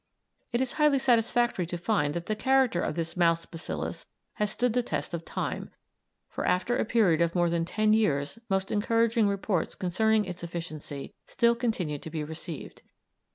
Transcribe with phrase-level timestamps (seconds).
[0.51, 4.07] It is highly satisfactory to find that the character of this mouse bacillus
[4.41, 5.69] has stood the test of time,
[6.27, 11.13] for after a period of more than ten years most encouraging reports concerning its efficiency
[11.27, 12.81] still continue to be received.